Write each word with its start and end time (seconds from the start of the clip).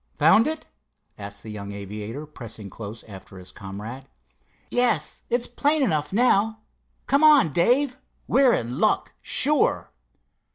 "Found 0.17 0.47
it?" 0.47 0.65
asked 1.19 1.43
the 1.43 1.51
young 1.51 1.71
aviator, 1.73 2.25
pressing 2.25 2.71
close 2.71 3.03
after 3.03 3.37
his 3.37 3.51
comrade. 3.51 4.07
"Yes. 4.71 5.21
It's 5.29 5.45
plain 5.45 5.83
enough, 5.83 6.11
now. 6.11 6.61
Come 7.05 7.23
on, 7.23 7.53
Dave; 7.53 7.97
we're 8.27 8.53
in 8.53 8.79
luck, 8.79 9.13
sure." 9.21 9.91